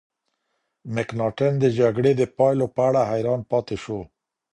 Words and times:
مکناتن 0.95 1.53
د 1.59 1.65
جګړې 1.79 2.11
د 2.19 2.21
پایلو 2.37 2.67
په 2.75 2.81
اړه 2.89 3.01
حیران 3.11 3.41
پاتې 3.51 3.75
شو. 3.83 3.99